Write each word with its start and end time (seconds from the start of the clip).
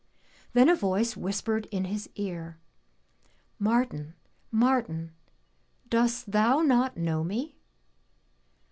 Then 0.53 0.67
a 0.67 0.73
voice 0.75 1.15
whispered 1.15 1.67
in 1.69 1.85
his 1.85 2.09
ear, 2.15 2.57
"Martin, 3.59 4.15
Martin, 4.49 5.11
does 5.91 6.23
thou 6.23 6.61
not 6.63 6.97
know 6.97 7.23
me?' 7.23 7.59